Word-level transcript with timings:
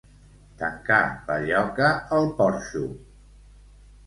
Tancar 0.61 1.01
la 1.27 1.35
lloca 1.49 1.91
al 2.21 2.27
porxo. 2.41 2.83